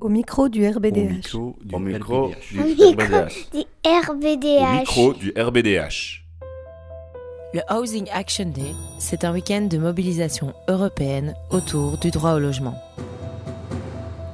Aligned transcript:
Au 0.00 0.08
micro 0.08 0.48
du 0.48 0.66
RBDH. 0.66 1.34
Au 1.34 1.78
micro 1.78 2.30
du 2.40 2.58
Au 2.58 2.64
micro 2.64 2.94
RBDH. 3.84 4.62
Au 4.62 4.78
micro 4.78 5.12
du 5.12 5.30
RBDH. 5.36 6.24
Le 7.52 7.60
Housing 7.70 8.08
Action 8.10 8.46
Day, 8.46 8.72
c'est 8.98 9.24
un 9.24 9.32
week-end 9.34 9.66
de 9.70 9.76
mobilisation 9.76 10.54
européenne 10.68 11.34
autour 11.50 11.98
du 11.98 12.10
droit 12.10 12.32
au 12.32 12.38
logement. 12.38 12.76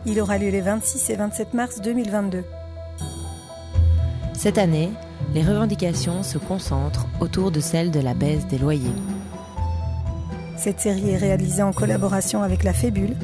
Il 0.05 0.21
aura 0.21 0.39
lieu 0.39 0.51
les 0.51 0.61
26 0.61 1.11
et 1.11 1.17
27 1.17 1.55
mars 1.55 1.81
2022. 1.81 2.45
Cette 4.35 4.59
année, 4.59 4.91
les 5.35 5.43
revendications 5.43 6.23
se 6.23 6.39
concentrent 6.39 7.09
autour 7.21 7.51
de 7.51 7.59
celle 7.59 7.91
de 7.91 7.99
la 7.99 8.15
baisse 8.15 8.47
des 8.47 8.59
loyers. 8.59 8.95
Cette 10.57 10.79
série 10.79 11.11
est 11.11 11.17
réalisée 11.17 11.63
en 11.63 11.73
collaboration 11.73 12.43
avec 12.45 12.63
la 12.63 12.73
Fébule 12.73 13.17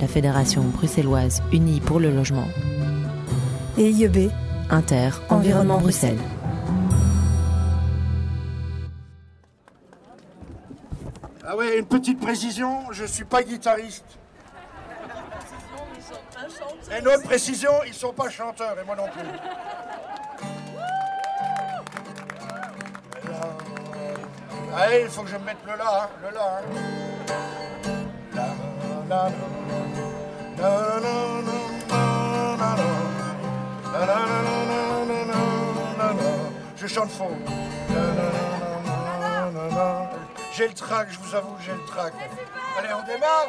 La 0.00 0.06
Fédération 0.06 0.62
bruxelloise 0.62 1.42
unie 1.52 1.80
pour 1.80 2.00
le 2.00 2.10
logement, 2.10 2.48
et 3.78 3.90
IEB. 3.90 4.30
Inter, 4.68 5.10
Environnement 5.30 5.78
Bruxelles. 5.78 6.18
Ah 11.46 11.56
ouais, 11.56 11.78
une 11.78 11.86
petite 11.86 12.20
précision, 12.20 12.90
je 12.90 13.04
suis 13.04 13.24
pas 13.24 13.42
guitariste. 13.42 14.04
Et 16.92 16.98
une 17.00 17.06
autre 17.08 17.22
précision, 17.22 17.70
ils 17.86 17.94
sont 17.94 18.12
pas 18.12 18.28
chanteurs, 18.28 18.76
et 18.80 18.84
moi 18.84 18.96
non 18.96 19.06
plus. 19.08 19.22
Allez, 24.76 25.02
il 25.04 25.08
faut 25.08 25.22
que 25.22 25.28
je 25.30 25.36
me 25.36 25.44
mette 25.44 25.56
le 25.64 25.76
la, 25.78 26.02
hein, 26.02 26.08
le 26.22 26.34
la. 26.34 26.58
hein. 26.58 27.55
Je 36.76 36.86
chante 36.86 37.10
faux. 37.10 37.30
J'ai 40.52 40.68
le 40.68 40.74
trac, 40.74 41.08
je 41.10 41.18
vous 41.18 41.34
avoue, 41.34 41.56
j'ai 41.64 41.72
le 41.72 41.84
trac. 41.86 42.12
Allez, 42.78 42.88
on 42.94 43.06
démarre. 43.06 43.46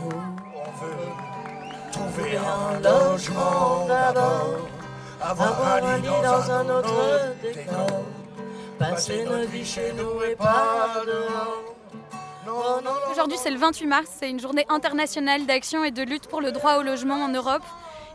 Nous, 0.00 0.10
on 0.54 0.70
veut 0.84 1.92
trouver 1.92 2.38
un 2.38 2.80
logement 2.80 3.86
d'abord, 3.86 4.68
avoir 5.20 5.84
un 5.84 5.98
lit 5.98 6.08
dans 6.22 6.50
un 6.50 6.68
autre 6.70 7.34
décor, 7.42 8.02
passer 8.78 9.24
notre 9.24 9.50
vie 9.50 9.64
chez 9.64 9.92
nous 9.92 10.22
et 10.22 10.36
pas 10.36 11.02
dehors. 11.04 11.77
Aujourd'hui, 13.10 13.38
c'est 13.42 13.50
le 13.50 13.58
28 13.58 13.86
mars, 13.86 14.08
c'est 14.18 14.30
une 14.30 14.40
journée 14.40 14.64
internationale 14.68 15.46
d'action 15.46 15.84
et 15.84 15.90
de 15.90 16.02
lutte 16.02 16.28
pour 16.28 16.40
le 16.40 16.52
droit 16.52 16.76
au 16.76 16.82
logement 16.82 17.16
en 17.16 17.28
Europe. 17.28 17.62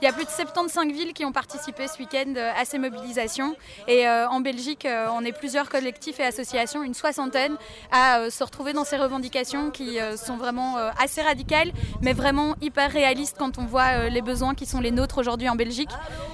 Il 0.04 0.06
y 0.06 0.10
a 0.10 0.12
plus 0.12 0.26
de 0.26 0.30
75 0.30 0.88
villes 0.88 1.14
qui 1.14 1.24
ont 1.24 1.32
participé 1.32 1.88
ce 1.88 1.98
week-end 1.98 2.34
euh, 2.36 2.52
à 2.60 2.66
ces 2.66 2.78
mobilisations. 2.78 3.56
Et 3.88 4.06
euh, 4.06 4.28
en 4.28 4.42
Belgique, 4.42 4.86
euh, 4.86 5.08
on 5.14 5.24
est 5.24 5.32
plusieurs 5.32 5.70
collectifs 5.70 6.20
et 6.20 6.26
associations, 6.26 6.84
une 6.84 6.94
soixantaine, 6.94 7.56
à 7.90 8.30
se 8.30 8.44
retrouver 8.44 8.74
dans 8.74 8.84
ces 8.84 8.98
revendications 8.98 9.72
qui 9.72 9.98
sont 10.18 10.36
vraiment 10.36 10.76
assez 11.02 11.22
radicales, 11.22 11.72
mais 12.02 12.12
vraiment 12.12 12.56
hyper 12.62 12.92
réalistes 12.92 13.38
quand 13.40 13.58
on 13.58 13.66
voit 13.66 14.10
les 14.10 14.22
besoins 14.22 14.56
qui 14.56 14.66
sont 14.66 14.82
les 14.82 14.92
nôtres 14.92 15.20
aujourd'hui 15.20 15.48
en 15.48 15.56
Belgique. 15.56 15.92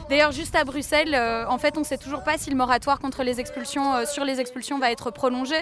D'ailleurs, 0.09 0.31
juste 0.31 0.55
à 0.55 0.63
Bruxelles, 0.63 1.15
en 1.47 1.57
fait, 1.59 1.77
on 1.77 1.81
ne 1.81 1.85
sait 1.85 1.97
toujours 1.97 2.23
pas 2.23 2.37
si 2.37 2.49
le 2.49 2.55
moratoire 2.55 2.99
contre 2.99 3.23
les 3.23 3.39
expulsions, 3.39 4.05
sur 4.05 4.23
les 4.23 4.39
expulsions, 4.39 4.79
va 4.79 4.91
être 4.91 5.11
prolongé. 5.11 5.55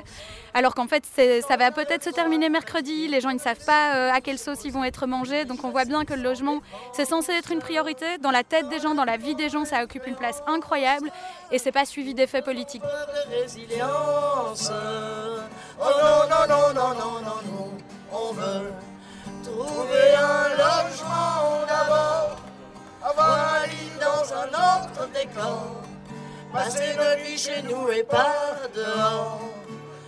Alors 0.53 0.75
qu'en 0.75 0.87
fait, 0.87 1.03
ça 1.47 1.57
va 1.57 1.71
peut-être 1.71 2.03
se 2.03 2.09
terminer 2.09 2.49
mercredi. 2.49 3.07
Les 3.07 3.19
gens 3.19 3.33
ne 3.33 3.39
savent 3.39 3.65
pas 3.65 4.11
à 4.13 4.21
quelle 4.21 4.39
sauce 4.39 4.63
ils 4.63 4.71
vont 4.71 4.83
être 4.83 5.07
mangés. 5.07 5.45
Donc 5.45 5.63
on 5.63 5.69
voit 5.69 5.85
bien 5.85 6.05
que 6.05 6.13
le 6.13 6.21
logement, 6.21 6.61
c'est 6.93 7.05
censé 7.05 7.33
être 7.33 7.51
une 7.51 7.59
priorité. 7.59 7.96
Dans 8.21 8.31
la 8.31 8.43
tête 8.43 8.69
des 8.69 8.79
gens, 8.79 8.95
dans 8.95 9.05
la 9.05 9.17
vie 9.17 9.35
des 9.35 9.49
gens, 9.49 9.65
ça 9.65 9.83
occupe 9.83 10.07
une 10.07 10.15
place 10.15 10.41
incroyable. 10.47 11.09
Et 11.51 11.59
c'est 11.59 11.71
pas 11.71 11.85
suivi 11.85 12.13
d'effets 12.13 12.41
politiques. 12.41 12.81
de 12.83 13.41
résilience. 13.41 14.71
Oh 15.79 15.83
non, 16.01 16.29
non, 16.29 16.47
non, 16.47 16.73
non, 16.73 16.89
non, 16.93 17.21
non, 17.21 17.39
nous, 17.45 17.71
on 18.11 18.33
veut 18.33 18.71
trouver 19.43 20.15
un 20.15 20.49
logement 20.49 21.65
d'abord, 21.67 22.37
avoir 23.03 23.61
un 23.61 23.67
lit 23.67 23.91
dans 23.99 24.33
un 24.33 24.47
autre 24.47 25.07
décor, 25.13 25.83
passer 26.51 26.95
notre 26.97 27.21
vie 27.23 27.37
chez 27.37 27.61
nous 27.61 27.89
et 27.89 28.03
pas 28.03 28.57
dehors. 28.75 29.39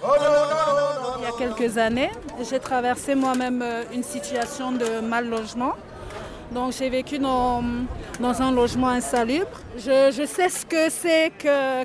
Oh 0.01 0.07
non, 0.17 0.23
non, 0.23 0.73
non, 0.75 1.11
non, 1.11 1.17
Il 1.19 1.23
y 1.23 1.27
a 1.27 1.37
quelques 1.37 1.77
années, 1.77 2.11
j'ai 2.49 2.59
traversé 2.59 3.15
moi-même 3.15 3.61
euh, 3.61 3.83
une 3.93 4.03
situation 4.03 4.71
de 4.71 5.01
mal 5.01 5.27
logement. 5.29 5.73
Donc 6.51 6.73
j'ai 6.73 6.89
vécu 6.89 7.19
dans, 7.19 7.63
dans 8.19 8.41
un 8.41 8.51
logement 8.51 8.87
insalubre. 8.87 9.61
Je, 9.77 10.11
je 10.11 10.25
sais 10.25 10.49
ce 10.49 10.65
que 10.65 10.89
c'est 10.89 11.31
que, 11.37 11.83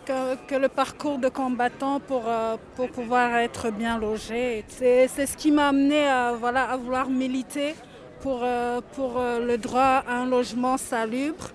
que, 0.49 0.55
le 0.55 0.69
parcours 0.69 1.19
de 1.19 1.29
combattant 1.29 2.01
pour, 2.01 2.23
euh, 2.27 2.57
pour 2.75 2.89
pouvoir 2.89 3.37
être 3.37 3.71
bien 3.71 3.99
logé. 3.99 4.65
C'est 4.69 5.09
ce 5.09 5.37
qui 5.37 5.51
m'a 5.51 5.69
amené 5.69 6.07
à, 6.07 6.33
voilà, 6.33 6.65
à 6.65 6.77
vouloir 6.79 7.11
militer 7.11 7.75
pour, 8.23 8.41
euh, 8.43 8.81
pour 8.95 9.19
euh, 9.19 9.39
le 9.45 9.59
droit 9.59 10.03
à 10.09 10.15
un 10.23 10.27
logement 10.27 10.79
salubre 10.79 11.51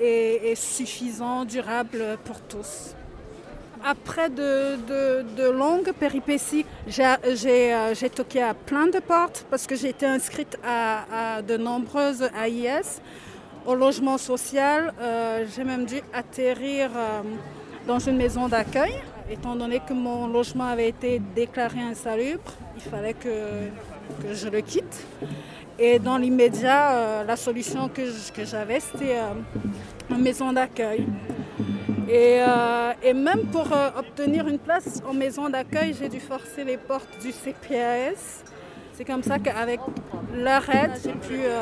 et 0.00 0.54
suffisant, 0.56 1.44
durable 1.44 2.18
pour 2.24 2.40
tous. 2.40 2.94
Après 3.84 4.30
de, 4.30 5.50
longues 5.50 5.92
péripéties, 5.92 6.64
euh, 6.98 7.94
j'ai 7.94 8.10
toqué 8.10 8.40
à 8.42 8.54
plein 8.54 8.86
de 8.86 9.00
portes 9.00 9.44
parce 9.50 9.66
que 9.66 9.74
j'ai 9.74 9.88
été 9.88 10.06
inscrite 10.06 10.56
à, 10.64 11.42
de 11.42 11.56
nombreuses 11.56 12.22
AIS. 12.22 13.00
Au 13.66 13.74
logement 13.74 14.18
social, 14.18 14.92
euh, 15.00 15.44
j'ai 15.54 15.64
même 15.64 15.84
dû 15.84 16.00
atterrir 16.12 16.90
euh, 16.94 17.22
dans 17.86 17.98
une 17.98 18.16
maison 18.16 18.48
d'accueil. 18.48 18.94
Étant 19.30 19.56
donné 19.56 19.80
que 19.80 19.92
mon 19.92 20.26
logement 20.26 20.66
avait 20.66 20.88
été 20.88 21.20
déclaré 21.34 21.80
insalubre, 21.80 22.52
il 22.76 22.82
fallait 22.82 23.14
que, 23.14 23.28
je 24.32 24.48
le 24.48 24.60
quitte. 24.60 25.06
Et 25.78 25.98
dans 25.98 26.18
l'immédiat, 26.18 27.24
la 27.24 27.36
solution 27.36 27.88
que 27.88 28.44
j'avais, 28.44 28.80
c'était 28.80 29.18
une 30.10 30.22
maison 30.22 30.52
d'accueil. 30.52 31.06
Et, 32.12 32.42
euh, 32.46 32.92
et 33.02 33.14
même 33.14 33.44
pour 33.50 33.72
euh, 33.72 33.88
obtenir 33.98 34.46
une 34.46 34.58
place 34.58 35.00
en 35.08 35.14
maison 35.14 35.48
d'accueil, 35.48 35.96
j'ai 35.98 36.10
dû 36.10 36.20
forcer 36.20 36.62
les 36.62 36.76
portes 36.76 37.08
du 37.22 37.32
CPAS. 37.32 38.44
C'est 38.92 39.06
comme 39.06 39.22
ça 39.22 39.38
qu'avec 39.38 39.80
leur 40.34 40.68
aide, 40.68 40.90
j'ai 41.02 41.12
pu 41.14 41.40
euh, 41.42 41.60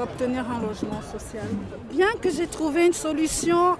obtenir 0.00 0.44
un 0.48 0.60
logement 0.64 1.02
social. 1.02 1.42
Bien 1.90 2.06
que 2.22 2.30
j'ai 2.30 2.46
trouvé 2.46 2.86
une 2.86 2.92
solution 2.92 3.74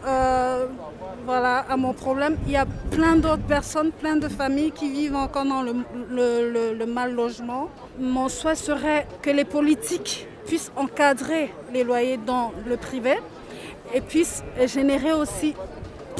voilà, 1.24 1.58
à 1.68 1.76
mon 1.76 1.92
problème, 1.92 2.36
il 2.46 2.52
y 2.52 2.56
a 2.56 2.66
plein 2.90 3.14
d'autres 3.16 3.42
personnes, 3.56 3.92
plein 3.92 4.16
de 4.16 4.28
familles 4.28 4.72
qui 4.72 4.90
vivent 4.90 5.14
encore 5.16 5.44
dans 5.44 5.62
le- 5.62 6.74
le 6.74 6.86
mal 6.86 7.12
logement. 7.14 7.68
Mon 8.00 8.28
souhait 8.28 8.54
serait 8.54 9.06
que 9.22 9.30
les 9.30 9.44
politiques 9.44 10.26
puissent 10.46 10.72
encadrer 10.76 11.52
les 11.72 11.84
loyers 11.84 12.16
dans 12.16 12.52
le 12.66 12.76
privé 12.76 13.14
et 13.94 14.00
puissent 14.00 14.42
générer 14.66 15.12
aussi 15.12 15.54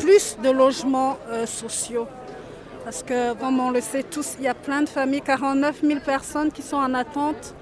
plus 0.01 0.37
de 0.43 0.51
logements 0.51 1.19
euh, 1.31 1.47
sociaux. 1.47 2.07
Parce 2.85 3.03
que, 3.03 3.35
comme 3.35 3.61
on 3.61 3.71
le 3.71 3.81
sait 3.81 4.03
tous, 4.03 4.35
il 4.39 4.45
y 4.45 4.49
a 4.49 4.55
plein 4.55 4.83
de 4.83 4.89
familles, 4.89 5.21
49 5.23 5.83
000 5.83 6.01
personnes 6.01 6.51
qui 6.51 6.63
sont 6.63 6.77
en 6.77 6.95
attente 6.95 7.55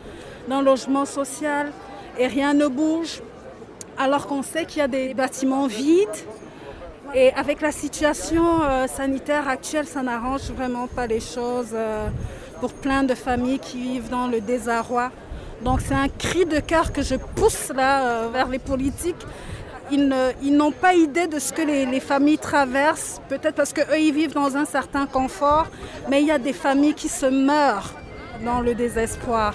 d'un 0.49 0.63
logement 0.63 1.05
social 1.05 1.73
et 2.19 2.27
rien 2.27 2.55
ne 2.55 2.67
bouge. 2.69 3.23
Alors 3.99 4.27
qu'on 4.27 4.43
sait 4.43 4.65
qu'il 4.67 4.79
y 4.79 4.83
a 4.83 4.89
des 4.89 5.15
bâtiments 5.15 5.67
vides. 5.67 6.09
Et 7.15 7.33
avec 7.33 7.61
la 7.61 7.73
situation 7.73 8.63
euh, 8.63 8.87
sanitaire 8.87 9.49
actuelle, 9.49 9.87
ça 9.87 10.03
n'arrange 10.03 10.51
vraiment 10.51 10.87
pas 10.87 11.07
les 11.07 11.21
choses 11.21 11.71
euh, 11.73 12.09
pour 12.61 12.73
plein 12.73 13.05
de 13.05 13.15
familles 13.15 13.59
qui 13.59 13.79
vivent 13.79 14.11
dans 14.11 14.27
le 14.27 14.41
désarroi. 14.41 15.11
Donc 15.63 15.81
c'est 15.81 15.95
un 15.95 16.09
cri 16.09 16.45
de 16.45 16.61
cœur 16.61 16.93
que 16.93 17.03
je 17.03 17.15
pousse 17.15 17.73
là 17.75 18.29
vers 18.29 18.49
les 18.49 18.59
politiques 18.59 19.25
ils 19.91 20.57
n'ont 20.57 20.73
pas 20.73 20.95
idée 20.95 21.27
de 21.27 21.39
ce 21.39 21.53
que 21.53 21.63
les, 21.63 21.87
les 21.87 22.01
familles 22.01 22.39
traversent, 22.39 23.21
peut-être 23.29 23.55
parce 23.55 23.73
qu'eux, 23.73 23.99
ils 23.99 24.13
vivent 24.13 24.35
dans 24.35 24.57
un 24.57 24.65
certain 24.65 25.07
confort, 25.07 25.67
mais 26.09 26.21
il 26.23 26.27
y 26.27 26.33
a 26.33 26.39
des 26.39 26.53
familles 26.53 26.95
qui 26.95 27.09
se 27.09 27.27
meurent 27.27 27.93
dans 28.45 28.61
le 28.61 28.75
désespoir. 28.75 29.55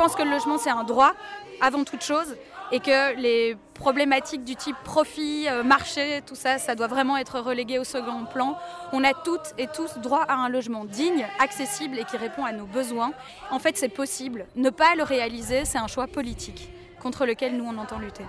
Pense 0.00 0.14
que 0.14 0.22
le 0.22 0.30
logement, 0.30 0.56
c'est 0.56 0.70
un 0.70 0.82
droit 0.82 1.12
avant 1.60 1.84
toute 1.84 2.02
chose 2.02 2.34
et 2.72 2.80
que 2.80 3.14
les 3.20 3.54
problématiques 3.74 4.44
du 4.44 4.56
type 4.56 4.76
profit, 4.82 5.46
euh, 5.46 5.62
marché, 5.62 6.22
tout 6.24 6.34
ça, 6.34 6.56
ça 6.56 6.74
doit 6.74 6.86
vraiment 6.86 7.18
être 7.18 7.38
relégué 7.38 7.78
au 7.78 7.84
second 7.84 8.24
plan. 8.24 8.56
On 8.94 9.04
a 9.04 9.12
toutes 9.12 9.52
et 9.58 9.66
tous 9.66 9.98
droit 9.98 10.22
à 10.22 10.36
un 10.36 10.48
logement 10.48 10.86
digne, 10.86 11.26
accessible 11.38 11.98
et 11.98 12.04
qui 12.04 12.16
répond 12.16 12.46
à 12.46 12.52
nos 12.52 12.64
besoins. 12.64 13.12
En 13.50 13.58
fait, 13.58 13.76
c'est 13.76 13.90
possible. 13.90 14.46
Ne 14.56 14.70
pas 14.70 14.94
le 14.96 15.02
réaliser, 15.02 15.66
c'est 15.66 15.76
un 15.76 15.86
choix 15.86 16.06
politique 16.06 16.70
contre 17.02 17.26
lequel 17.26 17.58
nous, 17.58 17.66
on 17.66 17.76
entend 17.76 17.98
lutter. 17.98 18.24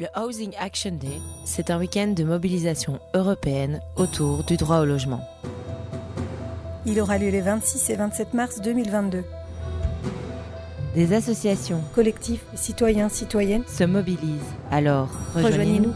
Le 0.00 0.06
Housing 0.16 0.52
Action 0.58 0.90
Day, 0.90 1.20
c'est 1.44 1.70
un 1.70 1.78
week-end 1.78 2.08
de 2.08 2.24
mobilisation 2.24 2.98
européenne 3.14 3.80
autour 3.94 4.42
du 4.42 4.56
droit 4.56 4.78
au 4.80 4.84
logement. 4.84 5.20
Il 6.84 7.00
aura 7.00 7.16
lieu 7.16 7.28
les 7.28 7.40
26 7.40 7.90
et 7.90 7.94
27 7.94 8.34
mars 8.34 8.60
2022. 8.60 9.22
Des 10.96 11.12
associations, 11.12 11.80
Collectifs, 11.94 12.44
citoyens, 12.56 13.08
citoyennes, 13.08 13.62
se 13.68 13.84
mobilisent. 13.84 14.40
Alors, 14.72 15.10
rejoignez-nous. 15.36 15.94